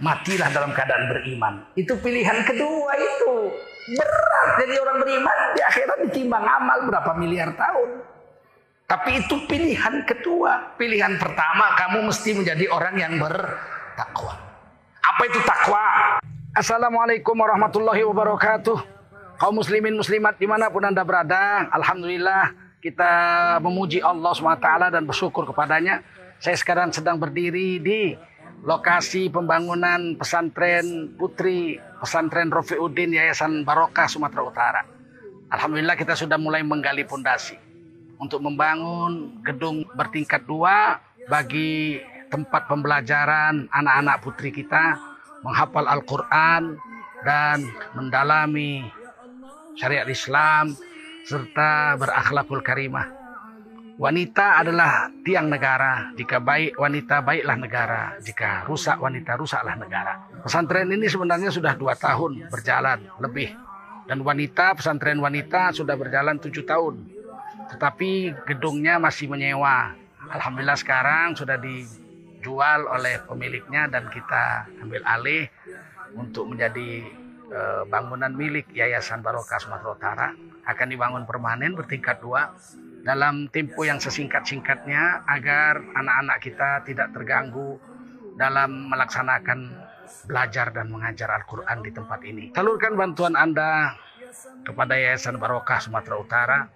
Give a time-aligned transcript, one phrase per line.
[0.00, 1.54] matilah dalam keadaan beriman.
[1.76, 3.32] Itu pilihan kedua itu.
[3.90, 8.00] Berat jadi orang beriman di akhirat ditimbang amal berapa miliar tahun.
[8.90, 10.74] Tapi itu pilihan kedua.
[10.74, 14.34] Pilihan pertama kamu mesti menjadi orang yang bertakwa.
[14.98, 15.84] Apa itu takwa?
[16.50, 18.78] Assalamualaikum warahmatullahi wabarakatuh.
[19.38, 21.70] Kaum muslimin muslimat di mana pun anda berada.
[21.70, 22.50] Alhamdulillah
[22.82, 23.12] kita
[23.62, 26.02] memuji Allah SWT dan bersyukur kepadanya.
[26.40, 28.16] Saya sekarang sedang berdiri di
[28.60, 34.82] lokasi pembangunan pesantren putri pesantren Rofiuddin Yayasan Barokah Sumatera Utara.
[35.50, 37.58] Alhamdulillah kita sudah mulai menggali pondasi
[38.20, 41.98] untuk membangun gedung bertingkat dua bagi
[42.30, 44.96] tempat pembelajaran anak-anak putri kita
[45.42, 46.78] menghafal Al-Quran
[47.26, 47.64] dan
[47.96, 48.86] mendalami
[49.74, 50.76] syariat Islam
[51.24, 53.19] serta berakhlakul karimah.
[54.00, 56.08] Wanita adalah tiang negara.
[56.16, 58.02] Jika baik wanita, baiklah negara.
[58.24, 60.24] Jika rusak wanita, rusaklah negara.
[60.40, 63.52] Pesantren ini sebenarnya sudah dua tahun berjalan lebih.
[64.08, 66.96] Dan wanita, pesantren wanita sudah berjalan tujuh tahun.
[67.76, 69.92] Tetapi gedungnya masih menyewa.
[70.32, 75.44] Alhamdulillah sekarang sudah dijual oleh pemiliknya dan kita ambil alih
[76.16, 77.04] untuk menjadi
[77.52, 80.28] eh, bangunan milik Yayasan Barokah Sumatera Utara.
[80.64, 82.48] Akan dibangun permanen bertingkat dua
[83.00, 87.80] dalam tempo yang sesingkat-singkatnya agar anak-anak kita tidak terganggu
[88.36, 89.88] dalam melaksanakan
[90.26, 92.52] belajar dan mengajar Al-Quran di tempat ini.
[92.52, 93.94] Salurkan bantuan Anda
[94.64, 96.68] kepada Yayasan Barokah Sumatera Utara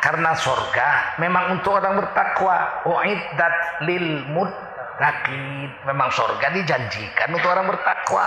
[0.00, 2.82] Karena surga memang untuk orang bertakwa.
[2.88, 5.68] Uiddat lil muttaqin.
[5.84, 8.24] Memang surga dijanjikan untuk orang bertakwa.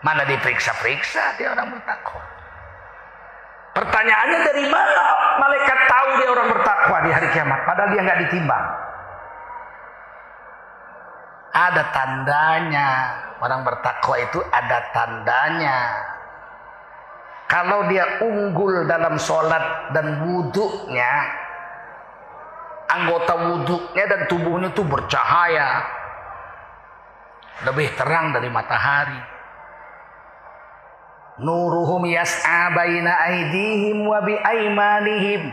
[0.00, 2.22] Mana diperiksa-periksa dia orang bertakwa.
[3.70, 5.04] Pertanyaannya dari mana
[5.38, 8.66] malaikat tahu dia orang bertakwa di hari kiamat padahal dia nggak ditimbang.
[11.50, 12.88] Ada tandanya
[13.38, 15.78] orang bertakwa itu ada tandanya.
[17.50, 21.12] Kalau dia unggul dalam sholat dan wudhunya,
[22.86, 25.82] anggota wudhunya dan tubuhnya itu bercahaya,
[27.66, 29.18] lebih terang dari matahari.
[31.42, 35.50] Nuruhum yas'a baina aidihim wa bi aimanihim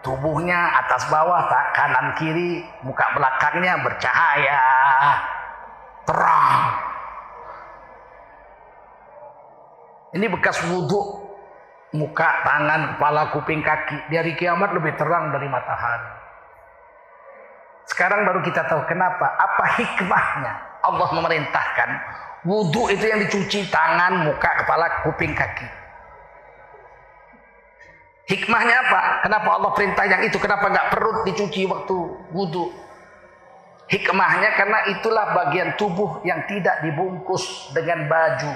[0.00, 4.64] tubuhnya atas bawah tak kanan kiri muka belakangnya bercahaya.
[6.08, 6.56] Terang.
[10.14, 11.23] Ini bekas wudhu
[11.94, 16.10] muka tangan kepala kuping kaki di hari kiamat lebih terang dari matahari
[17.86, 20.52] sekarang baru kita tahu kenapa apa hikmahnya
[20.84, 21.90] Allah memerintahkan
[22.44, 25.64] Wudhu itu yang dicuci tangan, muka, kepala, kuping, kaki.
[28.28, 29.00] Hikmahnya apa?
[29.24, 30.36] Kenapa Allah perintah yang itu?
[30.36, 31.96] Kenapa nggak perut dicuci waktu
[32.32, 32.72] wudhu?
[33.88, 38.52] Hikmahnya karena itulah bagian tubuh yang tidak dibungkus dengan baju.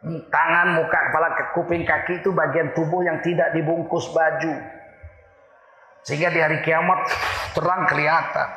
[0.00, 4.56] Tangan, muka, kepala, kuping, kaki itu bagian tubuh yang tidak dibungkus baju.
[6.08, 7.04] Sehingga di hari kiamat
[7.52, 8.48] terang kelihatan.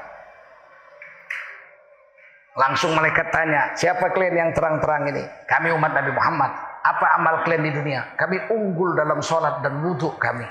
[2.53, 5.25] Langsung malaikat tanya, siapa kalian yang terang-terang ini?
[5.49, 6.51] Kami umat Nabi Muhammad.
[6.83, 8.15] Apa amal kalian di dunia?
[8.15, 10.47] Kami unggul dalam sholat dan wudhu kami.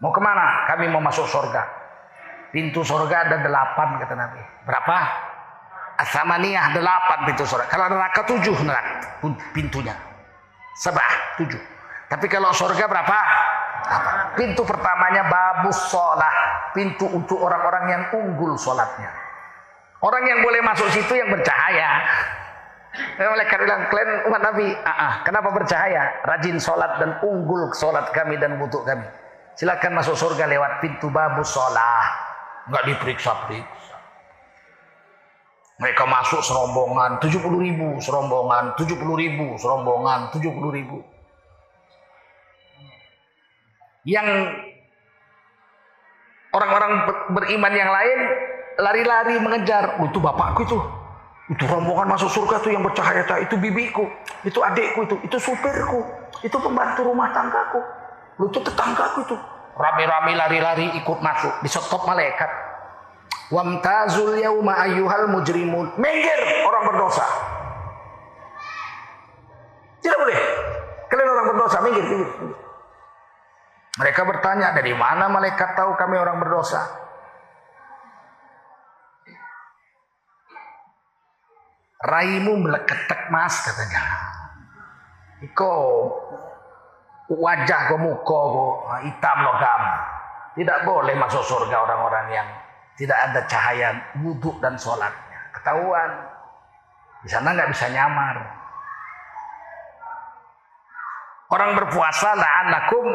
[0.00, 0.64] Mau ke mana?
[0.72, 1.68] Kami mau masuk surga.
[2.48, 4.40] Pintu surga ada delapan kata Nabi.
[4.64, 4.96] Berapa?
[6.00, 7.68] Asamaniyah delapan pintu surga.
[7.68, 9.20] Kalau neraka tujuh neraka
[9.52, 10.09] pintunya.
[10.80, 11.60] Sebah tujuh.
[12.08, 13.18] Tapi kalau surga berapa?
[13.84, 14.12] Apa?
[14.32, 16.72] Pintu pertamanya babus sholat.
[16.72, 19.12] Pintu untuk orang-orang yang unggul sholatnya.
[20.00, 22.00] Orang yang boleh masuk situ yang bercahaya.
[23.20, 26.24] Malaikat bilang, kalian umat Nabi, ah, ah, kenapa bercahaya?
[26.24, 29.04] Rajin sholat dan unggul sholat kami dan butuh kami.
[29.54, 32.08] Silakan masuk surga lewat pintu babu sholat.
[32.72, 33.89] Nggak diperiksa-periksa.
[35.80, 41.00] Mereka masuk serombongan 70 ribu, serombongan 70 ribu, serombongan 70 ribu.
[44.04, 44.28] Yang
[46.52, 46.92] orang-orang
[47.32, 48.18] beriman yang lain
[48.76, 49.96] lari-lari mengejar.
[49.96, 50.78] Oh, itu bapakku itu.
[51.50, 53.48] Itu rombongan masuk surga tuh yang bercahaya-cahaya.
[53.48, 54.04] Itu bibiku.
[54.44, 55.16] Itu adikku itu.
[55.24, 56.04] Itu supirku.
[56.44, 57.80] Itu pembantu rumah tanggaku.
[58.36, 59.36] Itu tetanggaku itu.
[59.80, 61.64] Rame-rame lari-lari ikut masuk.
[61.64, 62.69] Di stop malaikat.
[63.50, 65.98] Wamtazul yauma ayyuhal mujrimun.
[65.98, 67.26] Minggir orang berdosa.
[69.98, 70.38] Tidak boleh.
[71.10, 72.30] Kalian orang berdosa, minggir, minggir.
[73.98, 76.86] Mereka bertanya, dari mana malaikat tahu kami orang berdosa?
[82.00, 84.00] Raimu meleketek mas katanya.
[85.44, 85.72] Iko
[87.34, 88.64] wajah ko muka ko
[89.04, 89.82] hitam logam.
[90.56, 92.48] Tidak boleh masuk surga orang-orang yang
[93.00, 95.40] tidak ada cahaya wudhu dan sholatnya.
[95.56, 96.10] Ketahuan.
[97.24, 98.36] Di sana nggak bisa nyamar.
[101.48, 103.06] Orang berpuasa la'anakum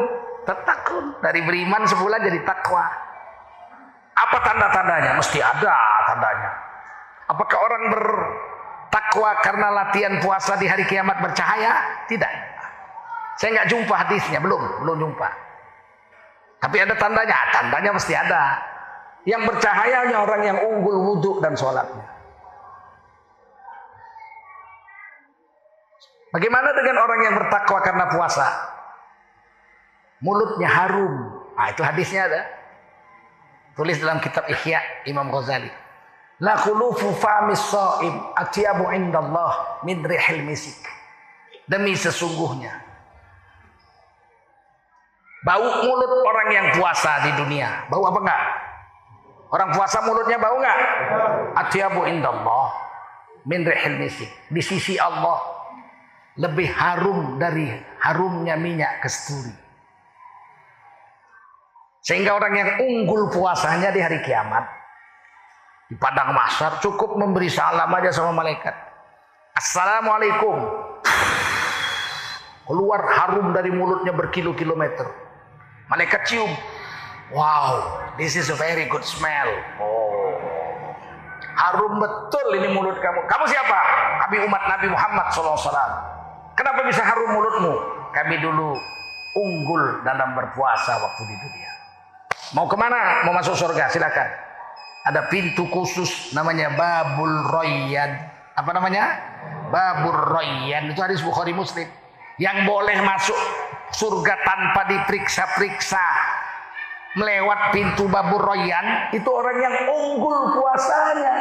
[0.42, 1.22] tetakun.
[1.22, 2.82] Dari beriman sebulan jadi takwa.
[4.18, 5.22] Apa tanda-tandanya?
[5.22, 5.76] Mesti ada
[6.10, 6.50] tandanya.
[7.30, 8.04] Apakah orang ber
[8.90, 12.02] takwa karena latihan puasa di hari kiamat bercahaya?
[12.10, 12.32] Tidak.
[13.38, 15.28] Saya nggak jumpa hadisnya, belum, belum jumpa.
[16.58, 18.74] Tapi ada tandanya, tandanya mesti ada.
[19.26, 22.06] Yang bercahaya hanya orang yang unggul wudhu dan sholatnya.
[26.30, 28.46] Bagaimana dengan orang yang bertakwa karena puasa?
[30.22, 31.14] Mulutnya harum.
[31.58, 32.42] Nah, itu hadisnya ada.
[33.74, 34.78] Tulis dalam kitab Ihya
[35.10, 35.68] Imam Ghazali.
[36.38, 40.76] La khulufu famis sa'im atyabu indallah min rihil misik.
[41.66, 42.84] Demi sesungguhnya.
[45.42, 47.88] Bau mulut orang yang puasa di dunia.
[47.90, 48.65] Bau apa enggak?
[49.50, 50.78] Orang puasa mulutnya bau enggak?
[51.54, 52.74] Atyabu indallah
[53.46, 54.30] min rihil misik.
[54.50, 55.38] Di sisi Allah
[56.36, 57.70] lebih harum dari
[58.02, 59.54] harumnya minyak kesturi.
[62.02, 64.76] Sehingga orang yang unggul puasanya di hari kiamat
[65.86, 68.74] di padang mahsyar cukup memberi salam aja sama malaikat.
[69.54, 70.56] Assalamualaikum.
[72.66, 75.06] Keluar harum dari mulutnya berkilo-kilometer.
[75.86, 76.50] Malaikat cium.
[77.34, 79.50] Wow, this is a very good smell.
[79.82, 80.38] Oh.
[81.56, 83.26] Harum betul ini mulut kamu.
[83.26, 83.78] Kamu siapa?
[84.26, 85.72] Kami umat Nabi Muhammad SAW.
[86.54, 87.74] Kenapa bisa harum mulutmu?
[88.12, 88.76] Kami dulu
[89.36, 91.70] unggul dalam berpuasa waktu di dunia.
[92.54, 93.26] Mau ke mana?
[93.26, 93.90] Mau masuk surga?
[93.90, 94.46] Silakan
[95.06, 98.18] ada pintu khusus namanya Babul Royan.
[98.58, 99.14] Apa namanya?
[99.70, 100.90] Babul Royan.
[100.90, 101.86] Itu hadis Bukhari Muslim.
[102.42, 103.38] Yang boleh masuk
[103.94, 106.02] surga tanpa diperiksa-periksa
[107.16, 111.34] melewat pintu Babul Royan itu orang yang unggul puasanya,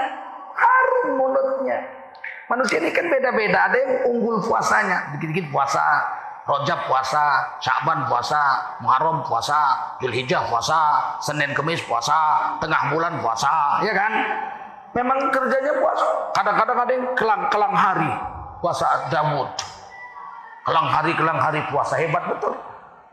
[0.56, 1.78] harum mulutnya.
[2.48, 3.68] Manusia ini kan beda-beda.
[3.68, 5.84] Ada yang unggul puasanya, dikit-dikit puasa
[6.46, 13.90] Rojab puasa, Syakban puasa, Muharram puasa, Zulhijjah puasa, Senin Kemis puasa, tengah bulan puasa, ya
[13.98, 14.14] kan?
[14.94, 16.06] Memang kerjanya puasa.
[16.38, 18.12] Kadang-kadang ada yang kelang-kelang hari
[18.62, 19.50] puasa Damud.
[20.70, 22.54] Kelang hari, kelang hari puasa hebat betul.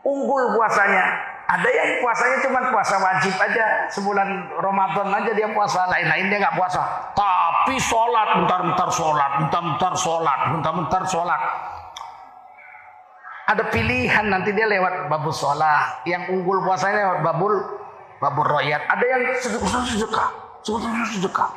[0.05, 1.32] Unggul puasanya.
[1.43, 3.91] Ada yang puasanya cuma puasa wajib aja.
[3.91, 4.29] Sebulan
[4.63, 5.85] Ramadan aja dia puasa.
[5.91, 6.81] Lain-lain dia nggak puasa.
[7.11, 11.41] Tapi sholat, bentar-bentar sholat, bentar-bentar sholat, bentar-bentar sholat.
[13.43, 16.07] Ada pilihan nanti dia lewat babul sholat.
[16.07, 17.53] Yang unggul puasanya lewat babul
[18.23, 18.87] babul royat.
[18.87, 20.27] Ada yang sedekah, sedekah,
[21.11, 21.49] sedekah.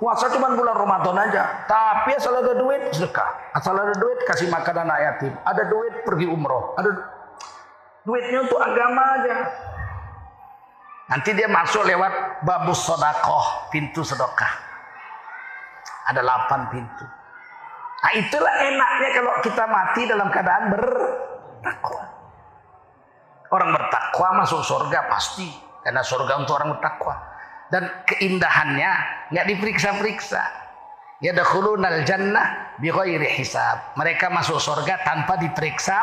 [0.00, 1.64] Puasa cuma bulan Ramadan aja.
[1.68, 3.52] Tapi asal ada duit sedekah.
[3.52, 5.32] Asal ada duit kasih makan anak yatim.
[5.44, 6.72] Ada duit pergi umroh.
[6.76, 7.19] Ada
[8.04, 9.36] duitnya untuk agama aja.
[11.10, 14.52] Nanti dia masuk lewat babus sodakoh, pintu sedekah.
[16.06, 17.06] Ada delapan pintu.
[18.00, 20.84] Nah itulah enaknya kalau kita mati dalam keadaan ber
[21.60, 22.02] bertakwa.
[23.50, 25.50] Orang bertakwa masuk surga pasti.
[25.84, 27.16] Karena surga untuk orang bertakwa.
[27.68, 28.92] Dan keindahannya
[29.34, 30.42] nggak diperiksa-periksa.
[31.20, 32.88] Ya dakhulunal jannah bi
[33.36, 33.92] hisab.
[34.00, 35.98] Mereka masuk surga tanpa diperiksa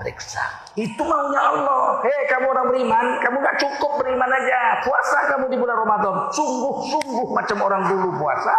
[0.00, 0.40] periksa.
[0.80, 2.00] Itu maunya Allah.
[2.00, 4.80] Hei kamu orang beriman, kamu gak cukup beriman aja.
[4.80, 6.32] Puasa kamu di bulan Ramadan.
[6.32, 8.56] Sungguh-sungguh macam orang dulu puasa.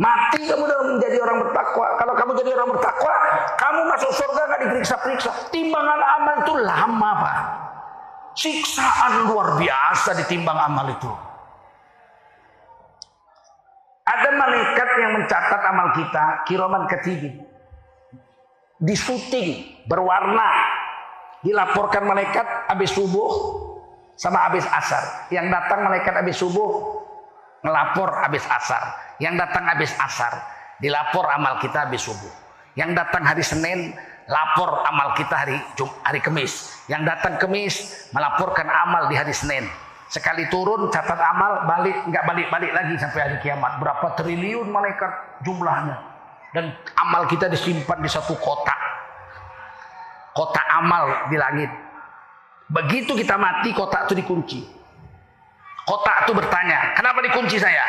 [0.00, 1.86] Mati kamu dalam menjadi orang bertakwa.
[2.00, 3.14] Kalau kamu jadi orang bertakwa,
[3.60, 5.30] kamu masuk surga nggak diperiksa-periksa.
[5.52, 7.36] Timbangan amal itu lama pak.
[8.38, 11.10] Siksaan luar biasa ditimbang amal itu.
[14.08, 17.47] Ada malaikat yang mencatat amal kita, kiraman katibin.
[18.78, 20.78] Di syuting, berwarna.
[21.38, 23.30] Dilaporkan malaikat habis subuh
[24.18, 25.30] sama habis asar.
[25.30, 26.70] Yang datang malaikat habis subuh,
[27.62, 28.94] ngelapor habis asar.
[29.22, 30.34] Yang datang habis asar,
[30.82, 32.30] dilapor amal kita habis subuh.
[32.78, 33.90] Yang datang hari Senin,
[34.30, 36.70] lapor amal kita hari Jum hari Kamis.
[36.86, 39.66] Yang datang Kamis, melaporkan amal di hari Senin.
[40.08, 43.82] Sekali turun catat amal balik nggak balik-balik lagi sampai hari kiamat.
[43.82, 46.17] Berapa triliun malaikat jumlahnya.
[46.54, 48.80] Dan amal kita disimpan di satu kotak.
[50.32, 51.70] Kotak amal di langit.
[52.68, 54.60] Begitu kita mati kotak itu dikunci.
[55.88, 57.80] Kotak itu bertanya, kenapa dikunci saya?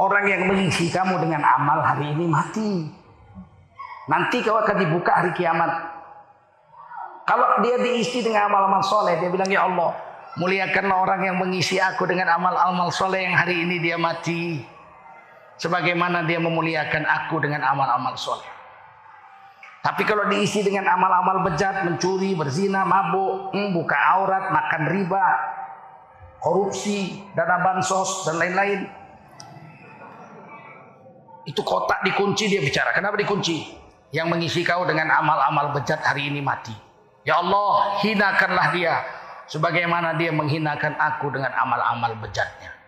[0.00, 2.88] Orang yang mengisi kamu dengan amal hari ini mati.
[4.08, 5.68] Nanti kau akan dibuka hari kiamat.
[7.28, 9.92] Kalau dia diisi dengan amal-amal soleh, dia bilang ya Allah,
[10.40, 14.64] muliakanlah orang yang mengisi aku dengan amal-amal soleh yang hari ini dia mati.
[15.60, 18.48] Sebagaimana dia memuliakan aku dengan amal-amal soleh.
[19.84, 25.26] Tapi kalau diisi dengan amal-amal bejat, mencuri, berzina, mabuk, hmm, buka aurat, makan riba,
[26.40, 28.88] korupsi, dana bansos, dan lain-lain.
[31.44, 32.96] Itu kotak dikunci dia bicara.
[32.96, 33.60] Kenapa dikunci?
[34.16, 36.72] Yang mengisi kau dengan amal-amal bejat hari ini mati.
[37.24, 38.96] Ya Allah, hinakanlah dia.
[39.44, 42.79] Sebagaimana dia menghinakan aku dengan amal-amal bejatnya.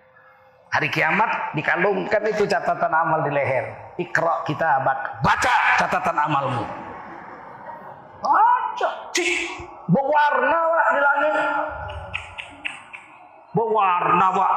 [0.73, 3.93] Hari kiamat dikalungkan itu catatan amal di leher.
[4.01, 4.81] Ikra kita
[5.21, 6.65] baca catatan amalmu.
[8.25, 9.53] Baca, cik,
[9.85, 10.61] berwarna
[10.97, 11.35] di langit.
[13.53, 14.53] Berwarna pak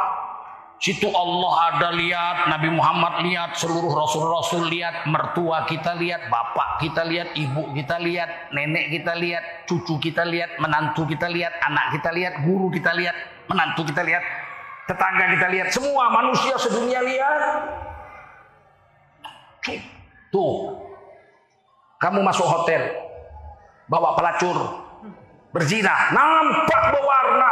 [0.80, 7.02] situ Allah ada lihat Nabi Muhammad lihat seluruh rasul-rasul lihat mertua kita lihat bapak kita
[7.08, 12.12] lihat ibu kita lihat nenek kita lihat cucu kita lihat menantu kita lihat anak kita
[12.12, 13.16] lihat guru kita lihat
[13.48, 14.24] menantu kita lihat
[14.86, 17.42] tetangga kita lihat semua manusia sedunia lihat
[20.30, 20.78] tuh
[21.98, 22.86] kamu masuk hotel
[23.90, 24.58] bawa pelacur
[25.50, 27.52] berzina nampak berwarna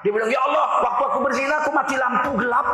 [0.00, 2.66] dia bilang, ya Allah, waktu aku berzina aku mati lampu gelap.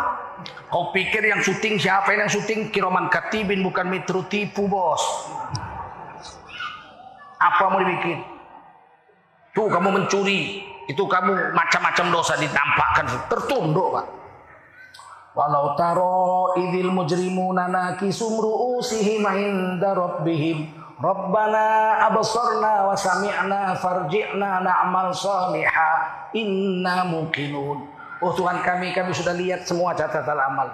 [0.70, 2.70] Kau pikir yang syuting siapa yang syuting?
[2.70, 5.02] Kiroman Katibin bukan metro tipu bos.
[7.42, 8.22] Apa mau dibikin?
[9.58, 14.06] Tuh kamu mencuri, itu kamu macam-macam dosa ditampakkan, tertunduk pak.
[15.36, 25.90] Walau taro idil mujrimuna nakisum ru'usihim inda rabbihim Rabbana absarna wa sami'na farji'na na'mal saliha
[26.32, 27.84] inna muqinun.
[28.24, 30.72] Oh Tuhan kami, kami sudah lihat semua catatan amal.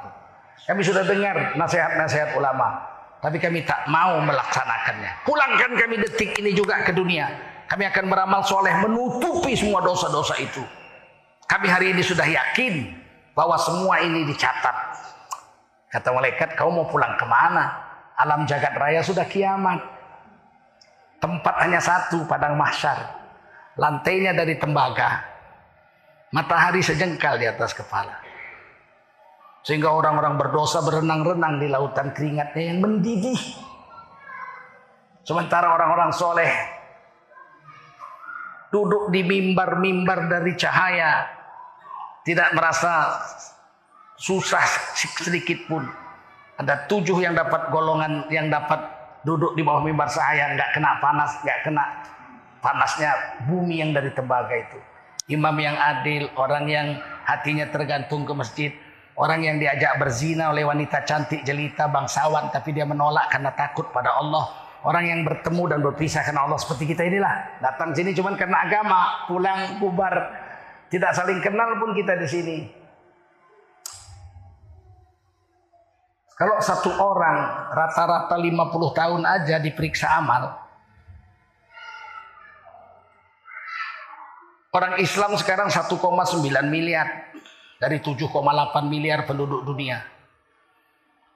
[0.63, 2.87] Kami sudah dengar nasihat-nasihat ulama.
[3.19, 5.27] Tapi kami tak mau melaksanakannya.
[5.27, 7.27] Pulangkan kami detik ini juga ke dunia.
[7.73, 10.61] Kami akan beramal soleh menutupi semua dosa-dosa itu.
[11.49, 12.85] Kami hari ini sudah yakin
[13.33, 14.77] bahwa semua ini dicatat.
[15.89, 17.73] Kata malaikat, kau mau pulang ke mana?
[18.21, 19.81] Alam jagat raya sudah kiamat.
[21.17, 23.09] Tempat hanya satu, padang mahsyar.
[23.81, 25.25] Lantainya dari tembaga.
[26.29, 28.21] Matahari sejengkal di atas kepala.
[29.65, 33.41] Sehingga orang-orang berdosa berenang-renang di lautan keringatnya yang mendidih.
[35.25, 36.82] Sementara orang-orang soleh
[38.73, 41.29] duduk di mimbar-mimbar dari cahaya.
[42.25, 43.21] Tidak merasa
[44.17, 44.65] susah
[44.97, 45.85] sedikit pun.
[46.57, 48.81] Ada tujuh yang dapat golongan yang dapat
[49.27, 51.85] duduk di bawah mimbar saya nggak kena panas, nggak kena
[52.63, 53.11] panasnya
[53.51, 54.79] bumi yang dari tembaga itu.
[55.31, 56.87] Imam yang adil, orang yang
[57.27, 58.71] hatinya tergantung ke masjid,
[59.19, 64.15] orang yang diajak berzina oleh wanita cantik jelita bangsawan tapi dia menolak karena takut pada
[64.19, 64.72] Allah.
[64.83, 67.63] Orang yang bertemu dan berpisah karena Allah seperti kita inilah.
[67.63, 70.15] Datang sini cuma karena agama, pulang bubar.
[70.91, 72.59] Tidak saling kenal pun kita di sini.
[76.35, 80.51] Kalau satu orang rata-rata 50 tahun aja diperiksa amal.
[84.75, 85.95] Orang Islam sekarang 1,9
[86.67, 87.31] miliar
[87.79, 88.27] dari 7,8
[88.91, 90.12] miliar penduduk dunia.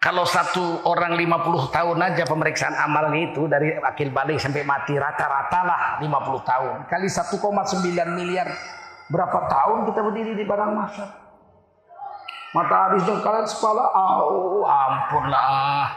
[0.06, 5.66] Kalau satu orang 50 tahun aja pemeriksaan amal itu dari akil balik sampai mati rata-rata
[5.66, 6.76] lah 50 tahun.
[6.86, 8.46] Kali 1,9 miliar
[9.10, 11.10] berapa tahun kita berdiri di barang masyarakat?
[12.54, 13.86] Matahari sudah kalian sekolah,
[14.22, 15.90] oh ampunlah.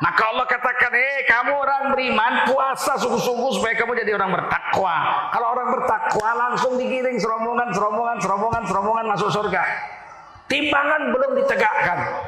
[0.00, 5.28] Maka Allah katakan, eh kamu orang beriman, puasa sungguh-sungguh supaya kamu jadi orang bertakwa.
[5.36, 9.62] Kalau orang bertakwa langsung digiring serombongan, serombongan, serombongan, serombongan masuk surga.
[10.48, 12.23] Timbangan belum ditegakkan.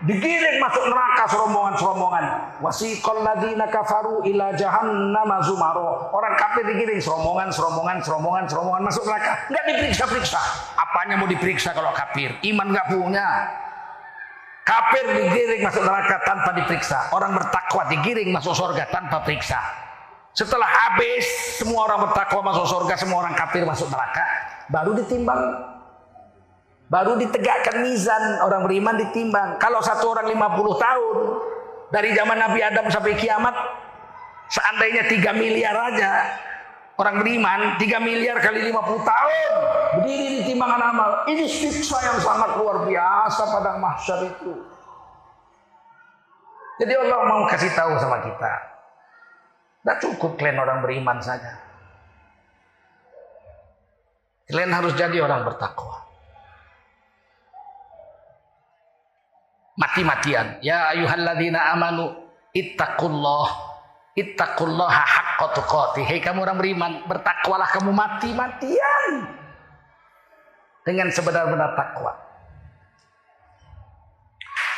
[0.00, 2.24] Digiring masuk neraka serombongan-serombongan.
[2.64, 6.08] Wasiqal ladina kafaru ila jahannam zumaro.
[6.16, 9.44] Orang kafir digiring serombongan, serombongan, serombongan, serombongan masuk neraka.
[9.52, 10.40] Enggak diperiksa-periksa.
[10.80, 13.28] Apanya mau diperiksa kalau kafir, iman nggak punya.
[14.64, 16.98] Kafir digiring masuk neraka tanpa diperiksa.
[17.12, 19.60] Orang bertakwa digiring masuk surga tanpa periksa.
[20.32, 21.28] Setelah habis
[21.60, 24.24] semua orang bertakwa masuk surga, semua orang kafir masuk neraka,
[24.72, 25.69] baru ditimbang.
[26.90, 29.62] Baru ditegakkan mizan orang beriman ditimbang.
[29.62, 31.16] Kalau satu orang 50 tahun
[31.94, 33.54] dari zaman Nabi Adam sampai kiamat,
[34.50, 36.34] seandainya 3 miliar aja
[36.98, 39.50] orang beriman 3 miliar kali 50 tahun
[40.02, 41.10] berdiri di timbangan amal.
[41.30, 44.52] Ini siksa yang sangat luar biasa pada mahsyar itu.
[46.82, 48.52] Jadi Allah mau kasih tahu sama kita.
[49.78, 51.54] Tidak cukup kalian orang beriman saja.
[54.50, 56.09] Kalian harus jadi orang bertakwa
[59.80, 62.12] mati-matian ya ayuhalladzina amanu
[62.52, 63.70] ittaqullah
[64.10, 66.02] Ittaqullaha haqqa tuqatih.
[66.02, 69.12] Hei kamu orang beriman, bertakwalah kamu mati-matian.
[70.82, 72.12] Dengan sebenar-benar takwa.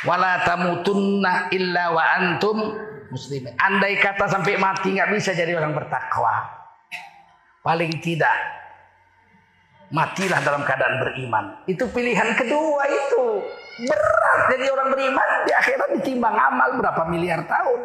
[0.03, 2.57] Wala tamutunna illa wa antum
[3.09, 3.55] muslimin.
[3.57, 6.43] Andai kata sampai mati nggak bisa jadi orang bertakwa.
[7.63, 8.35] Paling tidak
[9.89, 11.45] matilah dalam keadaan beriman.
[11.65, 13.25] Itu pilihan kedua itu.
[13.73, 17.81] Berat jadi orang beriman di akhirat ditimbang amal berapa miliar tahun.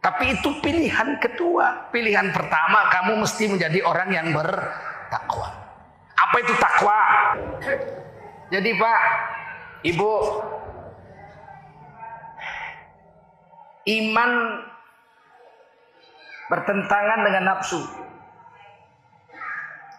[0.00, 1.90] Tapi itu pilihan kedua.
[1.92, 5.52] Pilihan pertama kamu mesti menjadi orang yang bertakwa.
[6.16, 7.00] Apa itu takwa?
[8.48, 9.00] Jadi Pak,
[9.84, 10.12] Ibu,
[13.84, 14.30] iman
[16.48, 17.82] bertentangan dengan nafsu.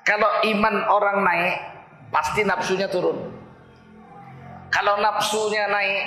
[0.07, 1.55] Kalau iman orang naik,
[2.09, 3.36] pasti nafsunya turun.
[4.77, 6.01] Kalau nafsunya naik,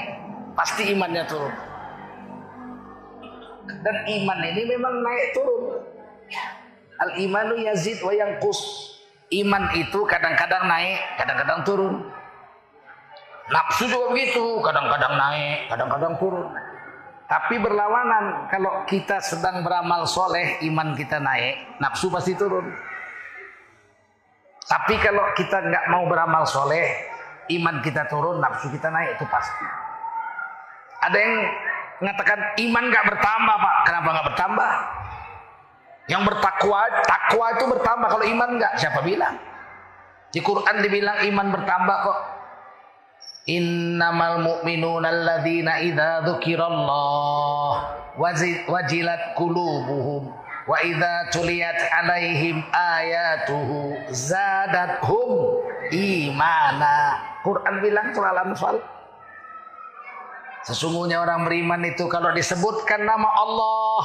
[0.54, 1.50] pasti imannya turun.
[3.82, 5.82] Dan iman ini memang naik turun.
[7.02, 8.94] Al imanu yazid wa kus.
[9.34, 11.94] Iman itu kadang-kadang naik, kadang-kadang turun.
[13.50, 16.46] Nafsu juga begitu, kadang-kadang naik, kadang-kadang turun.
[17.26, 22.70] Tapi berlawanan, kalau kita sedang beramal soleh, iman kita naik, nafsu pasti turun.
[24.70, 27.10] Tapi kalau kita nggak mau beramal soleh,
[27.58, 29.66] iman kita turun, nafsu kita naik, itu pasti.
[31.00, 31.34] Ada yang
[32.00, 33.74] mengatakan iman nggak bertambah pak.
[33.88, 34.70] Kenapa nggak bertambah?
[36.10, 38.08] Yang bertakwa, takwa itu bertambah.
[38.10, 39.34] Kalau iman nggak, siapa bilang?
[40.30, 42.18] Di Quran dibilang iman bertambah kok.
[43.50, 47.72] Innamal mu'minuna alladzina idza dzukirallah
[48.68, 50.28] wajilat qulubuhum
[50.68, 57.18] wa idza tuliyat alaihim ayatuhu zadathum imana.
[57.40, 58.76] Quran bilang surah Al-Anfal
[60.60, 64.04] Sesungguhnya orang beriman itu kalau disebutkan nama Allah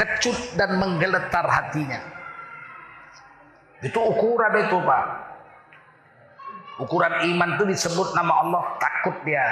[0.00, 2.00] kecut dan menggeletar hatinya.
[3.84, 5.06] Itu ukuran itu Pak.
[6.88, 9.44] Ukuran iman itu disebut nama Allah takut dia.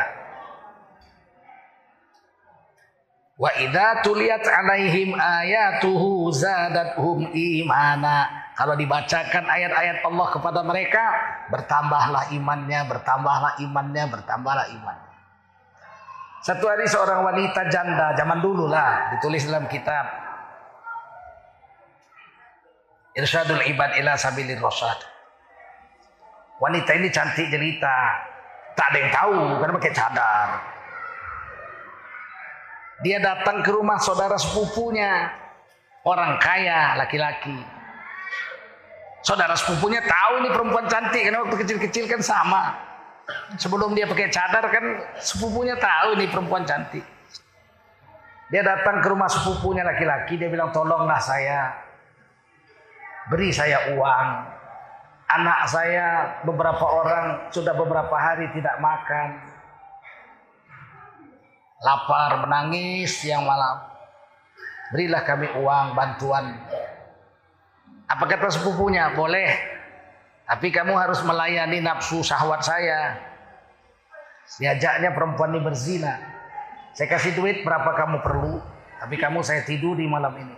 [3.36, 8.41] Wa idza tuliyat alaihim ayatuhu zadathum imana.
[8.52, 11.04] Kalau dibacakan ayat-ayat Allah kepada mereka,
[11.48, 15.12] bertambahlah imannya, bertambahlah imannya, bertambahlah imannya.
[16.42, 20.10] Satu hari seorang wanita janda zaman dulu lah ditulis dalam kitab
[23.14, 24.98] Irsyadul Ibad ila Sabilir Rasyad.
[26.58, 27.98] Wanita ini cantik jelita,
[28.74, 30.48] tak ada yang tahu karena pakai cadar.
[33.02, 35.28] Dia datang ke rumah saudara sepupunya,
[36.06, 37.81] orang kaya laki-laki.
[39.22, 42.74] Saudara sepupunya tahu ini perempuan cantik karena waktu kecil-kecil kan sama.
[43.54, 44.84] Sebelum dia pakai cadar kan
[45.22, 47.06] sepupunya tahu ini perempuan cantik.
[48.50, 51.72] Dia datang ke rumah sepupunya laki-laki, dia bilang tolonglah saya.
[53.30, 54.28] Beri saya uang.
[55.32, 56.06] Anak saya
[56.44, 59.40] beberapa orang sudah beberapa hari tidak makan.
[61.80, 63.80] Lapar, menangis siang malam.
[64.92, 66.52] Berilah kami uang, bantuan.
[68.12, 69.16] Apa kata sepupunya?
[69.16, 69.56] Boleh,
[70.44, 73.16] tapi kamu harus melayani nafsu syahwat saya.
[74.60, 76.20] Diajaknya perempuan ini berzina.
[76.92, 78.60] Saya kasih duit berapa kamu perlu.
[79.00, 80.56] Tapi kamu saya tidur di malam ini.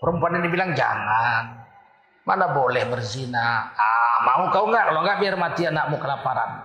[0.00, 1.62] Perempuan ini bilang jangan.
[2.24, 3.70] Mana boleh berzina.
[3.76, 4.88] Ah, mau kau nggak?
[4.88, 6.64] Kalau nggak biar mati anakmu kelaparan.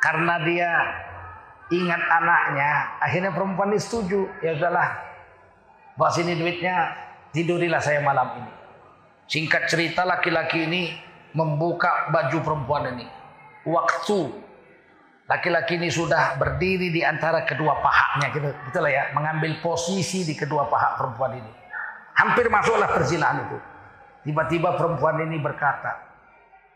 [0.00, 0.70] Karena dia
[1.70, 2.70] ingat anaknya.
[3.04, 4.26] Akhirnya perempuan ini setuju.
[4.40, 4.96] Ya udahlah.
[5.98, 7.07] Bawa sini duitnya.
[7.32, 8.52] Tidurilah saya malam ini.
[9.28, 10.82] Singkat cerita laki-laki ini
[11.36, 13.06] membuka baju perempuan ini.
[13.68, 14.18] Waktu
[15.28, 20.64] laki-laki ini sudah berdiri di antara kedua pahaknya gitu, gitulah ya, mengambil posisi di kedua
[20.72, 21.52] paha perempuan ini.
[22.16, 23.58] Hampir masuklah perzinahan itu.
[24.24, 26.08] Tiba-tiba perempuan ini berkata,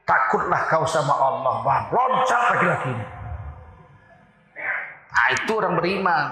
[0.03, 1.85] Takutlah kau sama Allah, bang.
[1.95, 3.07] Loncat laki-laki ini.
[5.13, 6.25] Nah, itu orang beriman.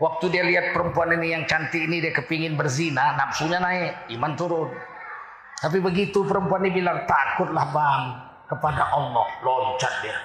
[0.00, 4.72] Waktu dia lihat perempuan ini yang cantik ini dia kepingin berzina, nafsunya naik, iman turun.
[5.60, 8.02] Tapi begitu perempuan ini bilang takutlah bang
[8.48, 10.16] kepada Allah, loncat dia.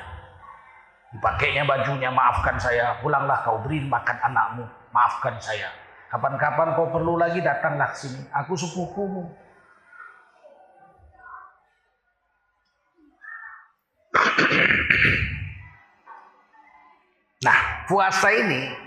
[1.11, 4.63] Dipakainya bajunya, maafkan saya, pulanglah kau beri makan anakmu,
[4.95, 5.67] maafkan saya.
[6.07, 9.27] Kapan-kapan kau perlu lagi datanglah sini, aku sepupumu.
[17.45, 18.84] Nah, puasa ini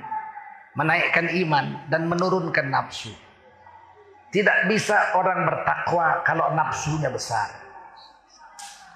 [0.78, 3.10] menaikkan iman dan menurunkan nafsu.
[4.30, 7.50] Tidak bisa orang bertakwa kalau nafsunya besar.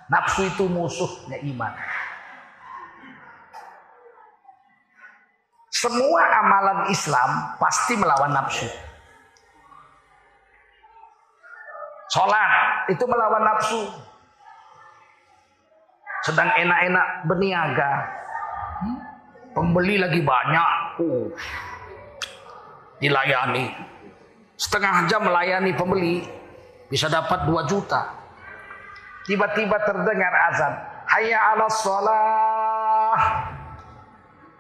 [0.07, 1.75] Nafsu itu musuhnya iman.
[5.73, 8.69] Semua amalan Islam pasti melawan nafsu.
[12.13, 13.83] Sholat itu melawan nafsu.
[16.23, 17.93] Sedang enak-enak berniaga.
[19.57, 20.71] Pembeli lagi banyak.
[21.03, 21.27] Uh,
[23.03, 23.75] dilayani.
[24.55, 26.23] Setengah jam melayani pembeli.
[26.87, 28.15] Bisa dapat 2 juta.
[29.27, 30.73] Tiba-tiba terdengar azan.
[31.11, 33.19] Hayya ala sholah.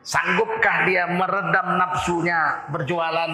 [0.02, 3.30] Sanggupkah dia meredam nafsunya berjualan?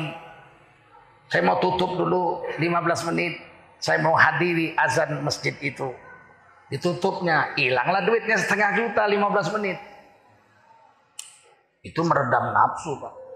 [1.33, 3.40] Saya mau tutup dulu 15 menit.
[3.81, 5.88] Saya mau hadiri azan masjid itu.
[6.68, 9.79] Ditutupnya, hilanglah duitnya setengah juta 15 menit.
[11.81, 13.28] Itu meredam nafsu, Pak.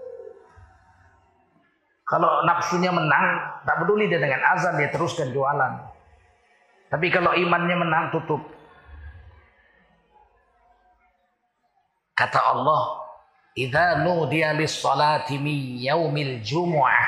[2.13, 5.81] Kalau nafsunya menang, tak peduli dia dengan azan, dia teruskan jualan.
[6.93, 8.37] Tapi kalau imannya menang, tutup.
[12.13, 13.01] Kata Allah,
[13.53, 17.05] Idza nudiya lis-salati min yaumil jumu'ah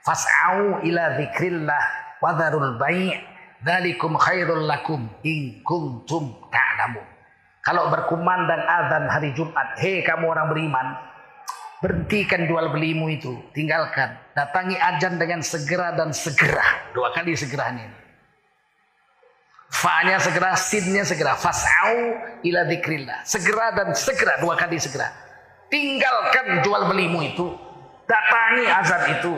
[0.00, 1.82] fas'au ila dzikrillah
[2.24, 3.12] wa dzarul bai'
[3.60, 7.04] khairul lakum in kuntum ta'lamun.
[7.60, 10.86] Kalau berkumandang azan hari Jumat, hei kamu orang beriman,
[11.82, 14.14] berhentikan jual belimu itu, tinggalkan.
[14.38, 16.62] Datangi ajan dengan segera dan segera.
[16.94, 17.84] Dua kali segera ini.
[19.72, 21.34] Fa-nya segera, sin-nya segera.
[21.34, 21.96] Fas'au
[22.46, 23.26] ila dzikrillah.
[23.26, 25.10] Segera dan segera, dua kali segera.
[25.66, 27.50] Tinggalkan jual belimu itu.
[28.06, 29.34] Datangi azan itu.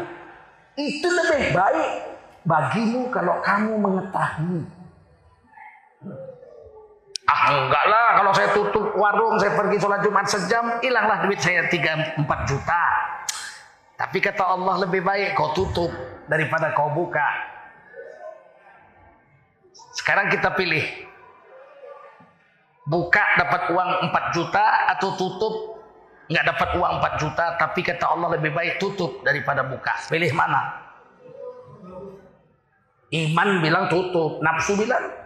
[0.75, 1.91] Itu lebih baik
[2.45, 4.84] bagimu kalau kamu mengetahui.
[7.35, 11.67] Ah enggak lah kalau saya tutup warung saya pergi sholat Jumat sejam hilanglah duit saya
[11.67, 12.83] 3-4 juta.
[13.99, 15.91] Tapi kata Allah lebih baik kau tutup
[16.31, 17.27] daripada kau buka.
[19.99, 20.87] Sekarang kita pilih.
[22.87, 25.55] Buka dapat uang 4 juta atau tutup
[26.31, 29.91] nggak dapat uang 4 juta tapi kata Allah lebih baik tutup daripada buka.
[30.07, 30.87] Pilih mana?
[33.11, 35.24] Iman bilang tutup, nafsu bilang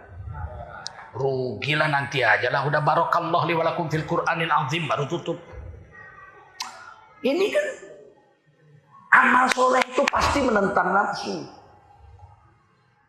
[1.13, 5.37] rugilah nanti aja lah udah barokallah li walakum fil Qur'anil azim baru tutup.
[7.19, 7.67] Ini kan
[9.09, 11.35] amal soleh itu pasti menentang nafsu.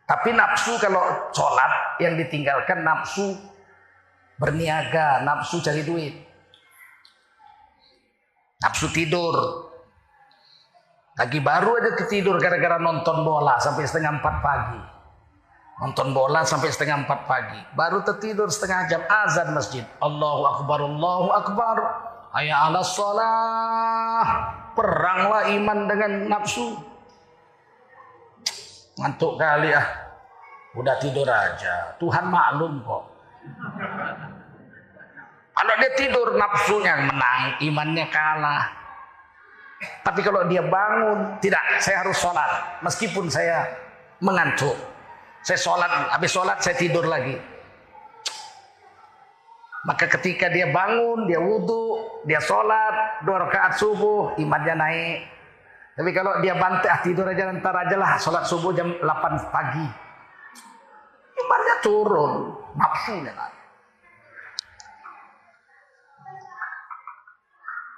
[0.09, 3.31] Tapi nafsu kalau sholat yang ditinggalkan nafsu
[4.35, 6.11] berniaga, nafsu cari duit.
[8.59, 9.35] Nafsu tidur.
[11.15, 14.90] Lagi baru aja tidur gara-gara nonton bola sampai setengah empat pagi.
[15.81, 17.57] Nonton bola sampai setengah empat pagi.
[17.73, 19.81] Baru tertidur setengah jam azan masjid.
[19.97, 21.77] Allahu Akbar, Allahu Akbar.
[22.37, 24.21] Hayya ala salah.
[24.77, 26.77] Peranglah iman dengan nafsu.
[29.01, 29.87] Ngantuk kali ah.
[30.77, 31.97] Udah tidur aja.
[31.97, 33.03] Tuhan maklum kok.
[35.51, 38.69] Kalau dia tidur nafsunya menang, imannya kalah.
[40.05, 42.81] Tapi kalau dia bangun, tidak, saya harus sholat.
[42.85, 43.65] Meskipun saya
[44.21, 44.90] mengantuk.
[45.41, 47.33] Saya sholat, habis sholat saya tidur lagi.
[49.81, 55.19] Maka ketika dia bangun, dia wudhu, dia sholat, dua rakaat subuh, imannya naik.
[55.97, 59.87] Tapi kalau dia bantai, ah tidur aja ntar aja lah, sholat subuh jam 8 pagi.
[61.41, 62.33] Imannya turun,
[62.77, 63.57] nafsunya naik.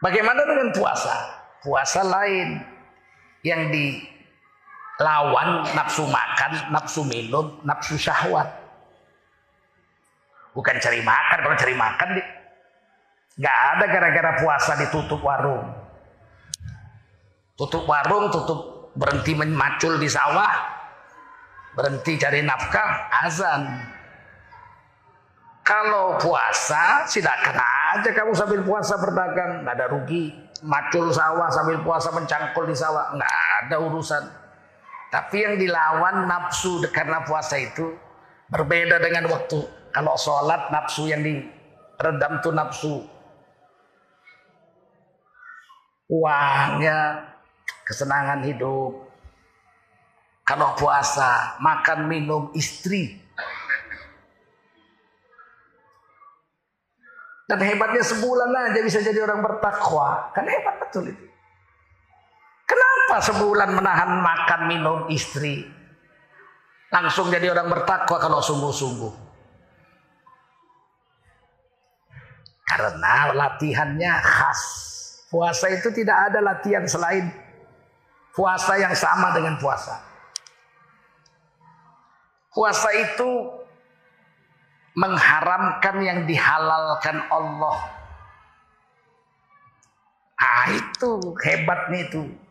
[0.04, 1.16] Bagaimana dengan puasa?
[1.64, 2.60] Puasa lain
[3.44, 3.72] yang
[4.98, 8.46] dilawan nafsu makan, nafsu minum, nafsu syahwat.
[10.54, 12.10] Bukan cari makan, kalau cari makan
[13.34, 15.66] nggak ada gara-gara puasa ditutup warung.
[17.58, 20.54] Tutup warung, tutup berhenti memacul di sawah,
[21.74, 23.62] berhenti cari nafkah, azan.
[25.64, 30.36] Kalau puasa, silakan aja kamu sambil puasa berdagang, nggak ada rugi.
[30.64, 33.34] Macul sawah sambil puasa mencangkul di sawah, nggak
[33.66, 34.43] ada urusan.
[35.14, 37.94] Tapi yang dilawan nafsu karena puasa itu
[38.50, 39.62] berbeda dengan waktu
[39.94, 42.96] Kalau sholat nafsu yang diredam tuh nafsu.
[46.10, 47.30] Uangnya,
[47.86, 49.06] kesenangan hidup.
[50.42, 53.22] Kalau puasa, makan minum istri.
[57.46, 60.34] Dan hebatnya sebulan aja bisa jadi orang bertakwa.
[60.34, 61.33] Kan hebat betul itu.
[62.64, 65.68] Kenapa sebulan menahan makan minum istri?
[66.94, 69.14] Langsung jadi orang bertakwa kalau sungguh-sungguh.
[72.64, 74.62] Karena latihannya khas.
[75.34, 77.34] Puasa itu tidak ada latihan selain
[78.38, 79.98] puasa yang sama dengan puasa.
[82.54, 83.50] Puasa itu
[84.94, 87.78] mengharamkan yang dihalalkan Allah.
[90.38, 92.43] Ah itu hebatnya itu.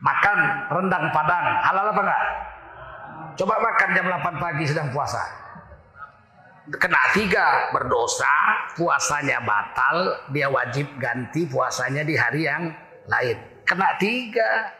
[0.00, 0.38] Makan
[0.72, 2.22] rendang padang, halal apa enggak?
[3.36, 5.22] Coba makan jam 8 pagi sedang puasa.
[6.66, 8.34] Kena tiga, berdosa,
[8.74, 12.74] puasanya batal, dia wajib ganti puasanya di hari yang
[13.06, 13.38] lain.
[13.62, 14.74] Kena tiga.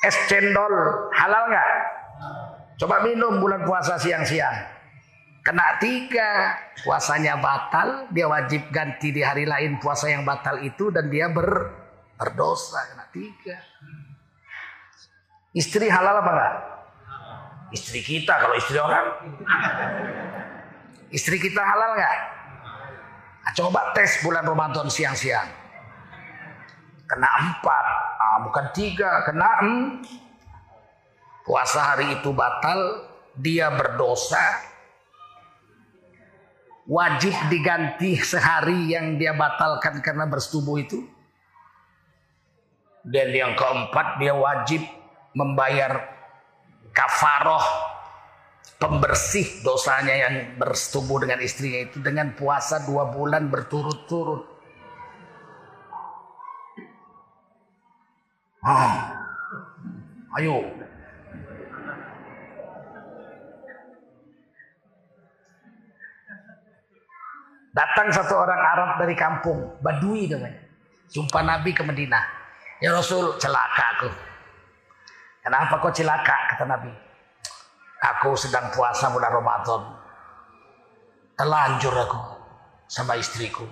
[0.00, 0.72] Es cendol,
[1.12, 1.70] halal nggak?
[2.80, 4.79] Coba minum bulan puasa siang-siang.
[5.40, 6.52] Kena tiga,
[6.84, 11.72] puasanya batal, dia wajib ganti di hari lain puasa yang batal itu dan dia ber,
[12.20, 12.76] berdosa.
[12.92, 13.56] Kena tiga.
[15.56, 16.54] Istri halal apa enggak?
[17.72, 19.06] Istri kita kalau istri orang.
[21.10, 22.16] Istri kita halal nggak?
[23.40, 25.48] Nah, coba tes bulan Ramadan siang-siang.
[27.08, 27.86] Kena empat,
[28.20, 29.74] ah, bukan tiga, kena em.
[31.42, 34.69] Puasa hari itu batal, dia berdosa.
[36.90, 41.06] Wajib diganti sehari yang dia batalkan karena bersetubuh itu.
[43.06, 44.82] Dan yang keempat dia wajib
[45.38, 46.02] membayar
[46.90, 47.62] kafaroh
[48.82, 54.42] pembersih dosanya yang bersetubuh dengan istrinya itu dengan puasa dua bulan berturut-turut.
[58.66, 58.92] Oh.
[60.36, 60.79] Ayo.
[67.70, 70.58] Datang satu orang Arab dari kampung, Badui namanya.
[71.10, 72.24] Jumpa Nabi ke Madinah.
[72.82, 74.10] Ya Rasul, celaka aku.
[75.42, 76.54] Kenapa kau celaka?
[76.54, 76.90] Kata Nabi.
[78.00, 79.82] Aku sedang puasa bulan Ramadan.
[81.38, 82.20] Telanjur aku
[82.90, 83.64] sama istriku.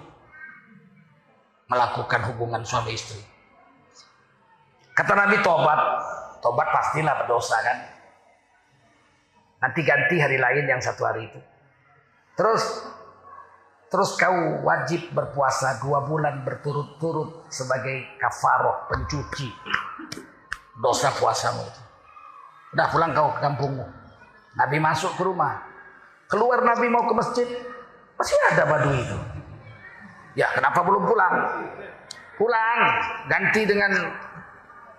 [1.68, 3.20] Melakukan hubungan suami istri.
[4.94, 5.80] Kata Nabi tobat.
[6.38, 7.78] Tobat pastilah berdosa kan.
[9.58, 11.40] Nanti ganti hari lain yang satu hari itu.
[12.38, 12.62] Terus
[13.88, 19.48] Terus kau wajib berpuasa dua bulan berturut-turut sebagai kafaroh pencuci
[20.76, 21.64] dosa puasamu.
[22.76, 23.86] Udah pulang kau ke kampungmu.
[24.60, 25.64] Nabi masuk ke rumah.
[26.28, 27.48] Keluar Nabi mau ke masjid.
[28.20, 29.16] Masih ada badu itu.
[30.36, 31.34] Ya kenapa belum pulang?
[32.36, 32.80] Pulang.
[33.32, 34.12] Ganti dengan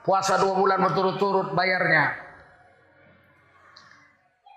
[0.02, 2.17] puasa dua bulan berturut-turut bayarnya.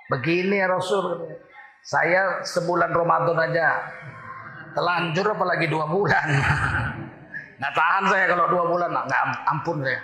[0.08, 1.36] Begini ya Rasul.
[1.84, 3.68] Saya sebulan Ramadan aja.
[4.72, 6.26] Telanjur apalagi dua bulan.
[7.60, 8.90] Nggak tahan saya kalau dua bulan.
[8.90, 10.00] Nggak ampun saya.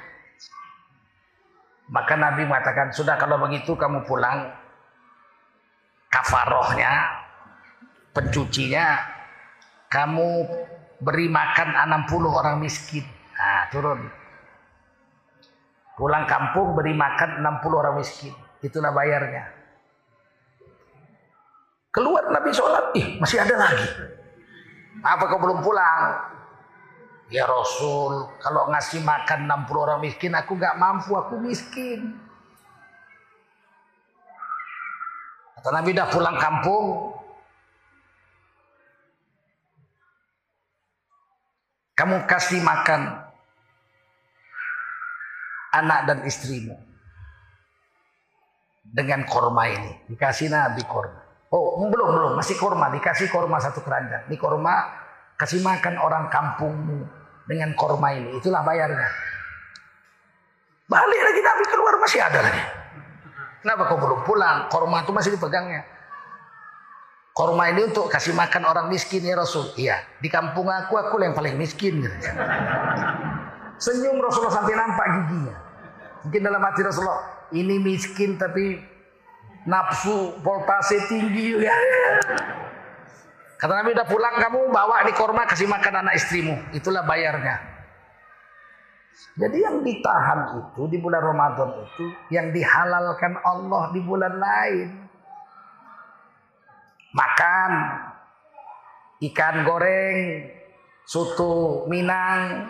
[1.88, 4.44] Maka Nabi mengatakan, sudah kalau begitu kamu pulang,
[6.12, 7.24] kafarohnya,
[8.12, 9.00] pencucinya,
[9.88, 10.44] kamu
[11.00, 13.08] beri makan 60 orang miskin.
[13.08, 14.04] Nah, turun.
[15.96, 18.36] Pulang kampung beri makan 60 orang miskin.
[18.60, 19.48] Itulah bayarnya.
[21.88, 23.88] Keluar Nabi sholat, ih masih ada lagi.
[25.02, 26.34] Apa kau belum pulang?
[27.28, 32.16] Ya Rasul, kalau ngasih makan 60 orang miskin, aku gak mampu, aku miskin.
[35.60, 37.12] Kata Nabi dah pulang kampung.
[41.92, 43.28] Kamu kasih makan
[45.76, 46.78] anak dan istrimu.
[48.88, 50.08] Dengan korma ini.
[50.08, 51.27] Dikasih Nabi korma.
[51.48, 52.32] Oh belum, belum.
[52.36, 52.92] Masih korma.
[52.92, 54.28] Dikasih korma satu keranjang.
[54.28, 54.84] Ini korma
[55.40, 57.08] kasih makan orang kampungmu
[57.48, 58.36] dengan korma ini.
[58.36, 59.08] Itulah bayarnya.
[60.88, 62.62] Balik lagi Nabi keluar masih ada lagi.
[63.64, 64.68] Kenapa kau belum pulang?
[64.72, 65.84] Korma itu masih dipegangnya.
[67.36, 69.70] Korma ini untuk kasih makan orang miskin ya Rasul.
[69.78, 72.02] Iya, di kampung aku aku yang paling miskin.
[73.78, 75.54] Senyum Rasulullah sampai nampak giginya.
[76.26, 78.82] Mungkin dalam hati Rasulullah, ini miskin tapi
[79.66, 81.74] nafsu voltase tinggi ya.
[83.58, 86.54] Kata Nabi udah pulang kamu bawa di korma kasih makan anak istrimu.
[86.70, 87.58] Itulah bayarnya.
[89.34, 94.88] Jadi yang ditahan itu di bulan Ramadan itu yang dihalalkan Allah di bulan lain.
[97.08, 97.72] makan
[99.32, 100.46] ikan goreng,
[101.02, 102.68] soto Minang,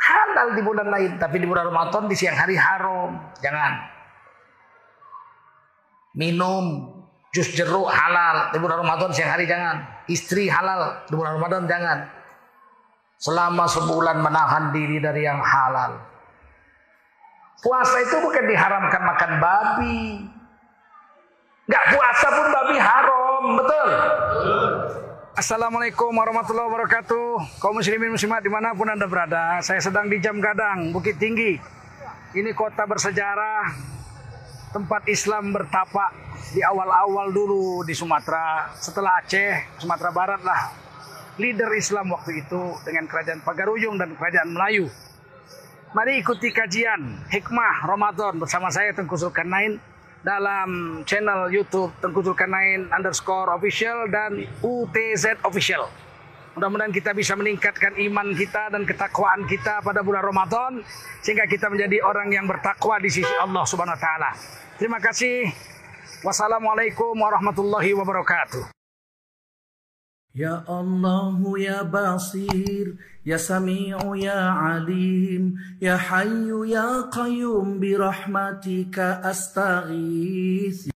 [0.00, 3.14] halal di bulan lain, tapi di bulan Ramadan di siang hari haram.
[3.38, 3.95] Jangan.
[6.16, 6.96] Minum
[7.28, 9.84] jus jeruk halal di bulan Ramadan siang hari jangan.
[10.08, 11.98] Istri halal di bulan Ramadan jangan.
[13.20, 16.00] Selama sebulan menahan diri dari yang halal.
[17.60, 20.00] Puasa itu bukan diharamkan makan babi.
[21.68, 23.88] Gak puasa pun babi haram, betul?
[25.36, 30.40] Assalamualaikum warahmatullahi wabarakatuh Kaum muslimin muslimat di mana pun anda berada Saya sedang di Jam
[30.40, 31.60] Gadang, Bukit Tinggi
[32.32, 33.95] Ini kota bersejarah
[34.76, 36.12] Tempat Islam bertapak
[36.52, 38.68] Di awal-awal dulu di Sumatera.
[38.76, 40.68] Setelah Aceh, Sumatera Barat lah.
[41.40, 44.92] Leader Islam waktu itu Dengan kerajaan Pagaruyung dan kerajaan Melayu.
[45.96, 49.80] Mari ikuti kajian Hikmah Ramadan bersama saya Tengku Zulkarnain
[50.20, 55.88] dalam channel YouTube Tengku Zulkarnain underscore official dan UTZ official.
[56.56, 60.80] Mudah-mudahan kita bisa meningkatkan iman kita dan ketakwaan kita pada bulan Ramadan
[61.20, 64.30] sehingga kita menjadi orang yang bertakwa di sisi Allah Subhanahu wa taala.
[64.80, 65.52] Terima kasih.
[66.24, 68.72] Wassalamualaikum warahmatullahi wabarakatuh.
[70.32, 80.92] Ya Allah ya Basir Ya Sami'u ya Alim Ya Hayyu ya Qayyum bi rahmatika astaghith